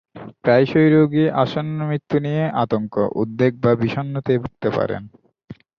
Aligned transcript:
প্রায়শই 0.43 0.89
রোগী 0.89 1.25
আসন্ন 1.43 1.77
মৃত্যু 1.89 2.17
নিয়ে 2.19 2.43
আতঙ্ক, 2.63 2.93
উদ্বেগ 3.15 3.53
বা 3.63 3.71
বিষন্নতায় 3.75 4.39
ভুগতে 4.39 4.69
পারেন। 4.77 5.03